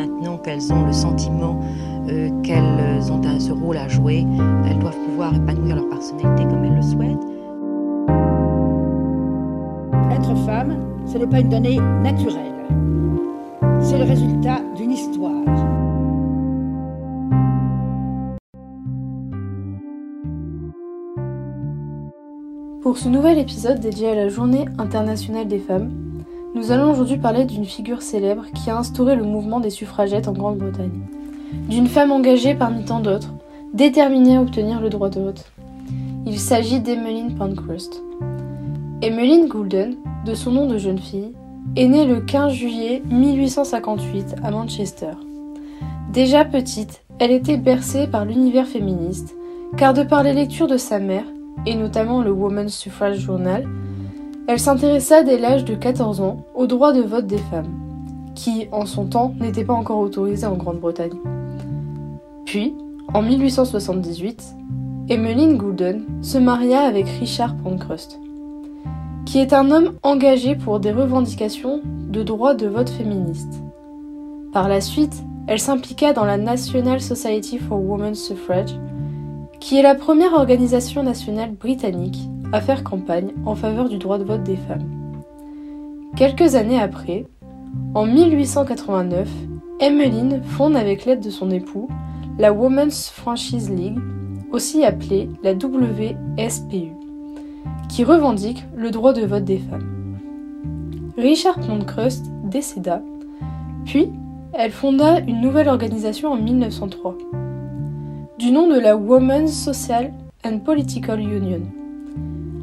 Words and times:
maintenant 0.00 0.38
qu'elles 0.38 0.72
ont 0.72 0.86
le 0.86 0.92
sentiment 0.92 1.60
euh, 2.08 2.30
qu'elles 2.42 3.12
ont 3.12 3.20
ce 3.38 3.52
rôle 3.52 3.76
à 3.76 3.88
jouer, 3.88 4.26
elles 4.66 4.78
doivent 4.78 4.98
pouvoir 5.06 5.34
épanouir 5.34 5.76
leur 5.76 5.88
personnalité 5.88 6.44
comme 6.44 6.64
elles 6.64 6.76
le 6.76 6.82
souhaitent. 6.82 7.26
Être 10.10 10.34
femme, 10.46 10.76
ce 11.06 11.18
n'est 11.18 11.26
pas 11.26 11.40
une 11.40 11.48
donnée 11.48 11.78
naturelle. 12.02 12.52
C'est 13.80 13.98
le 13.98 14.04
résultat 14.04 14.60
d'une 14.76 14.92
histoire. 14.92 15.32
Pour 22.82 22.98
ce 22.98 23.08
nouvel 23.08 23.38
épisode 23.38 23.80
dédié 23.80 24.10
à 24.10 24.14
la 24.14 24.28
Journée 24.28 24.66
internationale 24.78 25.46
des 25.46 25.58
femmes, 25.58 25.90
nous 26.54 26.72
allons 26.72 26.90
aujourd'hui 26.90 27.16
parler 27.16 27.44
d'une 27.44 27.64
figure 27.64 28.02
célèbre 28.02 28.46
qui 28.54 28.70
a 28.70 28.78
instauré 28.78 29.14
le 29.14 29.22
mouvement 29.22 29.60
des 29.60 29.70
suffragettes 29.70 30.26
en 30.26 30.32
Grande-Bretagne. 30.32 31.00
D'une 31.68 31.86
femme 31.86 32.10
engagée 32.10 32.54
parmi 32.54 32.84
tant 32.84 33.00
d'autres, 33.00 33.32
déterminée 33.72 34.36
à 34.36 34.42
obtenir 34.42 34.80
le 34.80 34.90
droit 34.90 35.10
de 35.10 35.20
vote. 35.20 35.44
Il 36.26 36.38
s'agit 36.38 36.80
d'Emmeline 36.80 37.36
Pankhurst. 37.36 38.02
Emmeline 39.02 39.46
Goulden, 39.46 39.96
de 40.26 40.34
son 40.34 40.50
nom 40.50 40.66
de 40.66 40.76
jeune 40.76 40.98
fille, 40.98 41.32
est 41.76 41.86
née 41.86 42.04
le 42.04 42.20
15 42.20 42.52
juillet 42.52 43.02
1858 43.08 44.36
à 44.42 44.50
Manchester. 44.50 45.12
Déjà 46.12 46.44
petite, 46.44 47.02
elle 47.20 47.30
était 47.30 47.58
bercée 47.58 48.08
par 48.08 48.24
l'univers 48.24 48.66
féministe, 48.66 49.36
car 49.76 49.94
de 49.94 50.02
par 50.02 50.24
les 50.24 50.32
lectures 50.32 50.66
de 50.66 50.76
sa 50.76 50.98
mère, 50.98 51.24
et 51.64 51.76
notamment 51.76 52.22
le 52.22 52.32
Women's 52.32 52.74
Suffrage 52.74 53.18
Journal, 53.18 53.68
elle 54.50 54.58
s'intéressa 54.58 55.22
dès 55.22 55.38
l'âge 55.38 55.64
de 55.64 55.76
14 55.76 56.20
ans 56.20 56.38
au 56.56 56.66
droit 56.66 56.92
de 56.92 57.02
vote 57.02 57.28
des 57.28 57.38
femmes, 57.38 57.70
qui, 58.34 58.66
en 58.72 58.84
son 58.84 59.04
temps, 59.04 59.32
n'était 59.38 59.62
pas 59.62 59.74
encore 59.74 60.00
autorisé 60.00 60.44
en 60.44 60.56
Grande-Bretagne. 60.56 61.14
Puis, 62.46 62.74
en 63.14 63.22
1878, 63.22 64.42
Emmeline 65.08 65.56
Goulden 65.56 66.02
se 66.20 66.36
maria 66.36 66.80
avec 66.80 67.06
Richard 67.20 67.56
Pankhurst, 67.58 68.18
qui 69.24 69.38
est 69.38 69.52
un 69.52 69.70
homme 69.70 69.92
engagé 70.02 70.56
pour 70.56 70.80
des 70.80 70.90
revendications 70.90 71.80
de 72.08 72.24
droit 72.24 72.54
de 72.54 72.66
vote 72.66 72.90
féministe. 72.90 73.62
Par 74.52 74.68
la 74.68 74.80
suite, 74.80 75.22
elle 75.46 75.60
s'impliqua 75.60 76.12
dans 76.12 76.24
la 76.24 76.38
National 76.38 77.00
Society 77.00 77.58
for 77.58 77.80
Women's 77.80 78.18
Suffrage, 78.18 78.74
qui 79.60 79.78
est 79.78 79.82
la 79.82 79.94
première 79.94 80.32
organisation 80.32 81.04
nationale 81.04 81.52
britannique 81.52 82.28
à 82.52 82.60
faire 82.60 82.84
campagne 82.84 83.30
en 83.46 83.54
faveur 83.54 83.88
du 83.88 83.98
droit 83.98 84.18
de 84.18 84.24
vote 84.24 84.42
des 84.42 84.56
femmes. 84.56 85.22
Quelques 86.16 86.54
années 86.54 86.80
après, 86.80 87.26
en 87.94 88.06
1889, 88.06 89.28
Emmeline 89.80 90.42
fonde 90.42 90.76
avec 90.76 91.04
l'aide 91.04 91.20
de 91.20 91.30
son 91.30 91.50
époux 91.50 91.88
la 92.38 92.52
Women's 92.52 93.10
Franchise 93.10 93.70
League, 93.70 93.98
aussi 94.50 94.82
appelée 94.82 95.28
la 95.42 95.52
WSPU, 95.52 96.92
qui 97.88 98.02
revendique 98.02 98.64
le 98.74 98.90
droit 98.90 99.12
de 99.12 99.26
vote 99.26 99.44
des 99.44 99.58
femmes. 99.58 100.16
Richard 101.18 101.60
Pankhurst 101.60 102.24
décéda, 102.44 103.02
puis 103.84 104.10
elle 104.54 104.70
fonda 104.70 105.20
une 105.20 105.42
nouvelle 105.42 105.68
organisation 105.68 106.32
en 106.32 106.36
1903, 106.36 107.18
du 108.38 108.52
nom 108.52 108.68
de 108.68 108.78
la 108.78 108.96
Women's 108.96 109.52
Social 109.52 110.12
and 110.42 110.60
Political 110.60 111.20
Union. 111.20 111.60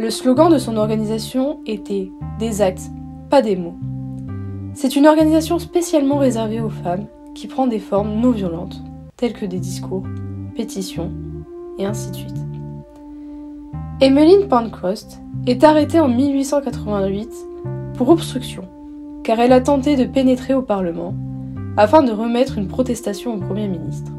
Le 0.00 0.10
slogan 0.10 0.48
de 0.48 0.58
son 0.58 0.76
organisation 0.76 1.58
était 1.66 2.12
Des 2.38 2.62
actes, 2.62 2.88
pas 3.30 3.42
des 3.42 3.56
mots. 3.56 3.74
C'est 4.72 4.94
une 4.94 5.08
organisation 5.08 5.58
spécialement 5.58 6.18
réservée 6.18 6.60
aux 6.60 6.70
femmes 6.70 7.06
qui 7.34 7.48
prend 7.48 7.66
des 7.66 7.80
formes 7.80 8.14
non 8.14 8.30
violentes, 8.30 8.80
telles 9.16 9.32
que 9.32 9.44
des 9.44 9.58
discours, 9.58 10.04
pétitions, 10.54 11.10
et 11.78 11.84
ainsi 11.84 12.12
de 12.12 12.14
suite. 12.14 12.36
Emmeline 14.00 14.46
Pankhurst 14.46 15.20
est 15.48 15.64
arrêtée 15.64 15.98
en 15.98 16.06
1888 16.06 17.30
pour 17.94 18.10
obstruction, 18.10 18.68
car 19.24 19.40
elle 19.40 19.52
a 19.52 19.60
tenté 19.60 19.96
de 19.96 20.04
pénétrer 20.04 20.54
au 20.54 20.62
Parlement 20.62 21.12
afin 21.76 22.04
de 22.04 22.12
remettre 22.12 22.56
une 22.56 22.68
protestation 22.68 23.34
au 23.34 23.38
Premier 23.38 23.66
ministre. 23.66 24.12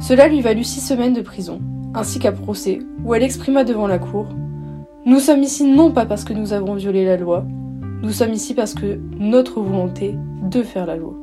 Cela 0.00 0.28
lui 0.28 0.40
valut 0.40 0.64
six 0.64 0.80
semaines 0.80 1.12
de 1.12 1.20
prison, 1.20 1.60
ainsi 1.92 2.18
qu'un 2.18 2.32
procès 2.32 2.78
où 3.04 3.12
elle 3.12 3.22
exprima 3.22 3.64
devant 3.64 3.86
la 3.86 3.98
Cour 3.98 4.28
nous 5.04 5.18
sommes 5.18 5.42
ici 5.42 5.64
non 5.64 5.90
pas 5.90 6.06
parce 6.06 6.22
que 6.24 6.32
nous 6.32 6.52
avons 6.52 6.74
violé 6.74 7.04
la 7.04 7.16
loi, 7.16 7.44
nous 8.02 8.12
sommes 8.12 8.32
ici 8.32 8.54
parce 8.54 8.74
que 8.74 9.00
notre 9.18 9.60
volonté 9.60 10.16
de 10.42 10.62
faire 10.62 10.86
la 10.86 10.96
loi. 10.96 11.14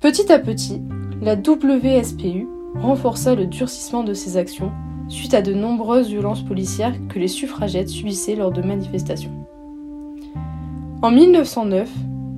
Petit 0.00 0.32
à 0.32 0.38
petit, 0.38 0.82
la 1.22 1.34
WSPU 1.36 2.48
renforça 2.74 3.34
le 3.34 3.46
durcissement 3.46 4.02
de 4.02 4.14
ses 4.14 4.36
actions 4.36 4.72
suite 5.08 5.34
à 5.34 5.42
de 5.42 5.54
nombreuses 5.54 6.08
violences 6.08 6.42
policières 6.42 6.94
que 7.08 7.18
les 7.18 7.28
suffragettes 7.28 7.88
subissaient 7.88 8.36
lors 8.36 8.50
de 8.50 8.62
manifestations. 8.62 9.46
En 11.02 11.10
1909, 11.10 11.88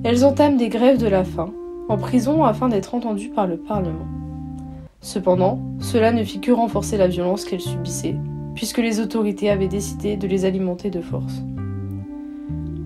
elles 0.03 0.25
entament 0.25 0.57
des 0.57 0.69
grèves 0.69 0.99
de 0.99 1.07
la 1.07 1.23
faim 1.23 1.51
en 1.89 1.97
prison 1.97 2.43
afin 2.43 2.69
d'être 2.69 2.93
entendues 2.93 3.29
par 3.29 3.47
le 3.47 3.57
Parlement. 3.57 4.05
Cependant, 5.01 5.59
cela 5.79 6.11
ne 6.11 6.23
fit 6.23 6.39
que 6.39 6.51
renforcer 6.51 6.97
la 6.97 7.07
violence 7.07 7.45
qu'elles 7.45 7.61
subissaient 7.61 8.17
puisque 8.57 8.79
les 8.79 8.99
autorités 8.99 9.51
avaient 9.51 9.67
décidé 9.67 10.17
de 10.17 10.27
les 10.27 10.43
alimenter 10.43 10.89
de 10.89 10.99
force. 10.99 11.43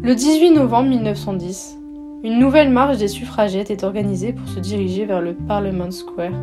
Le 0.04 0.14
18 0.14 0.52
novembre 0.52 0.90
1910, 0.90 1.78
une 2.26 2.40
nouvelle 2.40 2.70
marche 2.70 2.98
des 2.98 3.08
suffragettes 3.08 3.72
est 3.72 3.86
organisée 3.86 4.34
pour 4.34 4.50
se 4.50 4.60
diriger 4.60 5.06
vers 5.06 5.22
le 5.22 5.34
Parliament 5.34 5.90
Square. 5.90 6.34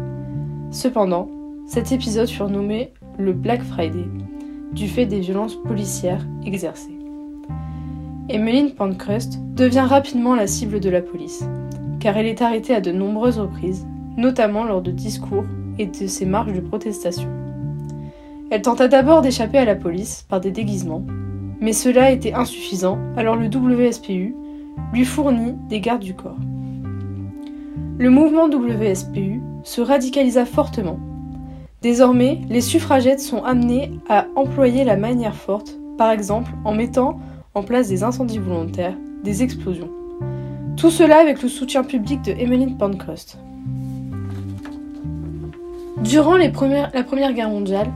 Cependant, 0.70 1.28
cet 1.66 1.92
épisode 1.92 2.30
fut 2.30 2.44
nommé 2.44 2.94
le 3.18 3.34
Black 3.34 3.62
Friday, 3.62 4.06
du 4.72 4.88
fait 4.88 5.04
des 5.04 5.20
violences 5.20 5.56
policières 5.56 6.26
exercées. 6.46 6.98
Emmeline 8.30 8.70
Pankhurst 8.70 9.40
devient 9.54 9.86
rapidement 9.86 10.36
la 10.36 10.46
cible 10.46 10.80
de 10.80 10.88
la 10.88 11.02
police, 11.02 11.44
car 12.00 12.16
elle 12.16 12.26
est 12.26 12.40
arrêtée 12.40 12.74
à 12.74 12.80
de 12.80 12.92
nombreuses 12.92 13.38
reprises, 13.38 13.86
notamment 14.16 14.64
lors 14.64 14.80
de 14.80 14.90
discours 14.90 15.44
et 15.78 15.84
de 15.84 16.06
ses 16.06 16.24
marches 16.24 16.54
de 16.54 16.60
protestation. 16.60 17.37
Elle 18.50 18.62
tenta 18.62 18.88
d'abord 18.88 19.20
d'échapper 19.20 19.58
à 19.58 19.66
la 19.66 19.74
police 19.74 20.24
par 20.26 20.40
des 20.40 20.50
déguisements, 20.50 21.04
mais 21.60 21.74
cela 21.74 22.10
était 22.10 22.32
insuffisant, 22.32 22.98
alors 23.16 23.36
le 23.36 23.48
WSPU 23.48 24.34
lui 24.94 25.04
fournit 25.04 25.54
des 25.68 25.80
gardes 25.80 26.02
du 26.02 26.14
corps. 26.14 26.38
Le 27.98 28.08
mouvement 28.08 28.48
WSPU 28.48 29.42
se 29.64 29.82
radicalisa 29.82 30.46
fortement. 30.46 30.98
Désormais, 31.82 32.40
les 32.48 32.62
suffragettes 32.62 33.20
sont 33.20 33.44
amenées 33.44 33.92
à 34.08 34.26
employer 34.34 34.84
la 34.84 34.96
manière 34.96 35.34
forte, 35.34 35.76
par 35.98 36.10
exemple 36.10 36.52
en 36.64 36.74
mettant 36.74 37.20
en 37.54 37.62
place 37.62 37.88
des 37.88 38.02
incendies 38.02 38.38
volontaires, 38.38 38.96
des 39.24 39.42
explosions. 39.42 39.90
Tout 40.78 40.90
cela 40.90 41.18
avec 41.18 41.42
le 41.42 41.48
soutien 41.48 41.82
public 41.82 42.22
de 42.22 42.32
Emmeline 42.32 42.78
Pankhurst. 42.78 43.38
Durant 46.02 46.36
la 46.36 46.48
Première 46.48 47.32
Guerre 47.34 47.50
mondiale, 47.50 47.88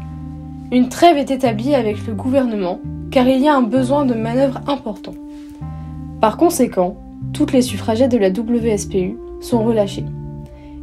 une 0.72 0.88
trêve 0.88 1.18
est 1.18 1.30
établie 1.30 1.74
avec 1.74 2.06
le 2.06 2.14
gouvernement 2.14 2.80
car 3.10 3.28
il 3.28 3.42
y 3.42 3.46
a 3.46 3.54
un 3.54 3.62
besoin 3.62 4.06
de 4.06 4.14
manœuvre 4.14 4.62
important. 4.66 5.12
Par 6.18 6.38
conséquent, 6.38 6.96
toutes 7.34 7.52
les 7.52 7.60
suffragettes 7.60 8.10
de 8.10 8.16
la 8.16 8.30
WSPU 8.30 9.18
sont 9.42 9.62
relâchées. 9.62 10.06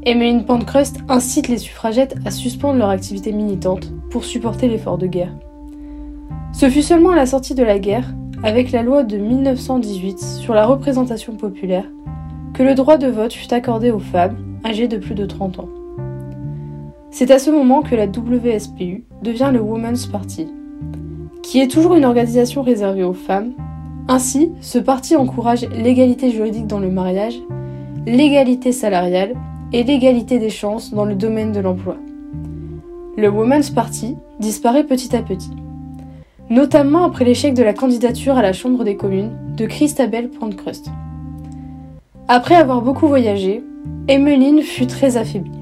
Emmeline 0.06 0.46
Pankhurst 0.46 1.00
incite 1.10 1.48
les 1.48 1.58
suffragettes 1.58 2.16
à 2.24 2.30
suspendre 2.30 2.78
leur 2.78 2.90
activité 2.90 3.32
militante 3.32 3.92
pour 4.12 4.26
supporter 4.26 4.68
l'effort 4.68 5.00
de 5.00 5.08
guerre. 5.08 5.34
Ce 6.54 6.70
fut 6.70 6.84
seulement 6.84 7.10
à 7.10 7.16
la 7.16 7.26
sortie 7.26 7.56
de 7.56 7.64
la 7.64 7.80
guerre, 7.80 8.14
avec 8.44 8.72
la 8.72 8.84
loi 8.84 9.04
de 9.04 9.18
1918 9.18 10.20
sur 10.20 10.54
la 10.54 10.68
représentation 10.68 11.34
populaire, 11.34 11.86
que 12.54 12.62
le 12.62 12.76
droit 12.76 12.98
de 12.98 13.08
vote 13.08 13.34
fut 13.34 13.52
accordé 13.54 13.90
aux 13.90 14.00
femmes 14.00 14.38
âgées 14.64 14.88
de 14.88 14.98
plus 14.98 15.16
de 15.16 15.26
30 15.26 15.60
ans. 15.60 15.70
C'est 17.12 17.32
à 17.32 17.40
ce 17.40 17.50
moment 17.50 17.82
que 17.82 17.96
la 17.96 18.06
WSPU 18.06 19.04
devient 19.24 19.50
le 19.52 19.60
Women's 19.60 20.06
Party, 20.06 20.48
qui 21.42 21.60
est 21.60 21.68
toujours 21.68 21.96
une 21.96 22.06
organisation 22.06 22.62
réservée 22.62 23.04
aux 23.04 23.14
femmes. 23.14 23.54
Ainsi, 24.08 24.52
ce 24.62 24.78
parti 24.78 25.16
encourage 25.16 25.68
l'égalité 25.70 26.30
juridique 26.30 26.68
dans 26.68 26.80
le 26.80 26.92
mariage, 26.92 27.40
l'égalité 28.06 28.72
salariale 28.72 29.34
et 29.74 29.84
l'égalité 29.84 30.38
des 30.38 30.52
chances 30.52 30.94
dans 30.94 31.06
le 31.06 31.16
domaine 31.16 31.52
de 31.52 31.60
l'emploi. 31.60 31.98
Le 33.18 33.28
Women's 33.28 33.72
Party 33.72 34.16
disparaît 34.40 34.86
petit 34.86 35.16
à 35.16 35.24
petit, 35.24 35.52
notamment 36.52 37.06
après 37.06 37.26
l'échec 37.26 37.56
de 37.56 37.64
la 37.64 37.74
candidature 37.74 38.38
à 38.38 38.44
la 38.44 38.54
Chambre 38.54 38.84
des 38.84 38.96
communes 38.96 39.36
de 39.58 39.66
Christabel 39.66 40.30
Pankhurst. 40.30 40.90
Après 42.28 42.56
avoir 42.56 42.84
beaucoup 42.84 43.08
voyagé, 43.08 43.64
Emmeline 44.08 44.62
fut 44.62 44.88
très 44.88 45.18
affaiblie 45.18 45.59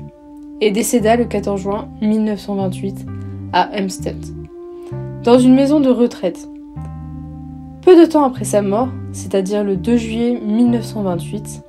et 0.62 0.72
décéda 0.72 1.16
le 1.16 1.26
14 1.26 1.62
juin 1.62 1.88
1928 2.02 3.06
à 3.54 3.70
Hempstead, 3.74 4.18
dans 5.24 5.40
une 5.40 5.56
maison 5.56 5.80
de 5.80 5.90
retraite. 5.90 6.48
Peu 7.82 8.00
de 8.00 8.10
temps 8.10 8.26
après 8.26 8.46
sa 8.46 8.62
mort, 8.62 8.90
c'est-à-dire 9.12 9.64
le 9.64 9.78
2 9.78 9.98
juillet 9.98 10.42
1928, 10.44 11.64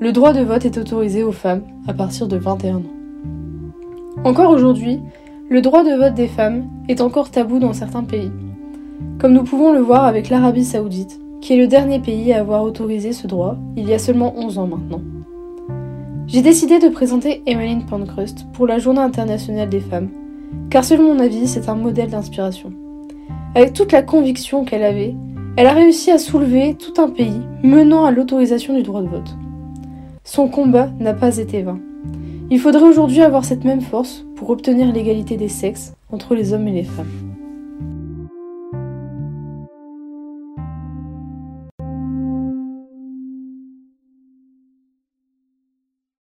le 0.00 0.12
droit 0.12 0.32
de 0.32 0.42
vote 0.42 0.64
est 0.64 0.78
autorisé 0.78 1.22
aux 1.22 1.32
femmes 1.32 1.62
à 1.86 1.92
partir 1.92 2.28
de 2.28 2.36
21 2.36 2.76
ans. 2.76 2.82
Encore 4.24 4.50
aujourd'hui, 4.50 5.00
le 5.48 5.60
droit 5.60 5.84
de 5.84 5.96
vote 5.96 6.14
des 6.14 6.28
femmes 6.28 6.64
est 6.88 7.00
encore 7.00 7.30
tabou 7.30 7.58
dans 7.58 7.72
certains 7.72 8.04
pays, 8.04 8.30
comme 9.18 9.32
nous 9.32 9.44
pouvons 9.44 9.72
le 9.72 9.80
voir 9.80 10.04
avec 10.04 10.30
l'Arabie 10.30 10.64
saoudite, 10.64 11.20
qui 11.40 11.54
est 11.54 11.58
le 11.58 11.66
dernier 11.66 12.00
pays 12.00 12.32
à 12.32 12.40
avoir 12.40 12.62
autorisé 12.62 13.12
ce 13.12 13.26
droit 13.26 13.56
il 13.76 13.88
y 13.88 13.94
a 13.94 13.98
seulement 13.98 14.34
11 14.36 14.58
ans 14.58 14.66
maintenant. 14.66 15.00
J'ai 16.32 16.42
décidé 16.42 16.78
de 16.78 16.88
présenter 16.88 17.42
Emmeline 17.44 17.86
Pankhurst 17.86 18.46
pour 18.52 18.68
la 18.68 18.78
Journée 18.78 19.00
internationale 19.00 19.68
des 19.68 19.80
femmes, 19.80 20.10
car 20.70 20.84
selon 20.84 21.12
mon 21.12 21.18
avis, 21.18 21.48
c'est 21.48 21.68
un 21.68 21.74
modèle 21.74 22.10
d'inspiration. 22.10 22.72
Avec 23.56 23.72
toute 23.72 23.90
la 23.90 24.02
conviction 24.02 24.64
qu'elle 24.64 24.84
avait, 24.84 25.16
elle 25.56 25.66
a 25.66 25.72
réussi 25.72 26.12
à 26.12 26.18
soulever 26.18 26.76
tout 26.76 27.02
un 27.02 27.08
pays 27.08 27.40
menant 27.64 28.04
à 28.04 28.12
l'autorisation 28.12 28.74
du 28.74 28.84
droit 28.84 29.02
de 29.02 29.08
vote. 29.08 29.36
Son 30.22 30.46
combat 30.46 30.88
n'a 31.00 31.14
pas 31.14 31.38
été 31.38 31.62
vain. 31.62 31.80
Il 32.48 32.60
faudrait 32.60 32.84
aujourd'hui 32.84 33.22
avoir 33.22 33.44
cette 33.44 33.64
même 33.64 33.80
force 33.80 34.24
pour 34.36 34.50
obtenir 34.50 34.92
l'égalité 34.92 35.36
des 35.36 35.48
sexes 35.48 35.94
entre 36.12 36.36
les 36.36 36.52
hommes 36.52 36.68
et 36.68 36.72
les 36.72 36.84
femmes. 36.84 37.29